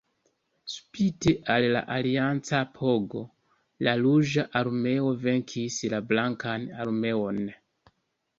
[0.75, 3.21] Spite al la alianca apogo,
[3.89, 7.41] la Ruĝa Armeo venkis la Blankan Armeon.